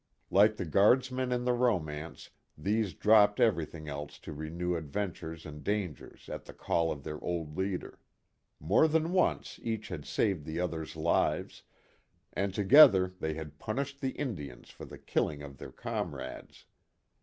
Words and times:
Like 0.31 0.55
the 0.57 0.65
Guardsmen 0.65 1.31
in 1.31 1.45
the 1.45 1.53
romance 1.53 2.31
these 2.57 2.95
dropped 2.95 3.39
everything 3.39 3.87
else 3.87 4.17
to 4.21 4.33
renew 4.33 4.75
adventures 4.75 5.45
and 5.45 5.63
dangers 5.63 6.27
at 6.27 6.45
the 6.45 6.53
call 6.55 6.91
of 6.91 7.03
their 7.03 7.23
old 7.23 7.55
leader. 7.55 7.99
More 8.59 8.87
than 8.87 9.11
once 9.11 9.59
each 9.61 9.89
had 9.89 10.05
saved 10.07 10.43
the 10.43 10.59
others' 10.59 10.95
lives, 10.95 11.61
and 12.33 12.51
together 12.51 13.13
they 13.19 13.35
had 13.35 13.59
punished 13.59 14.01
the 14.01 14.13
Indians 14.13 14.71
for 14.71 14.85
the 14.85 14.97
killing 14.97 15.43
of 15.43 15.59
their 15.59 15.71
comrades. 15.71 16.65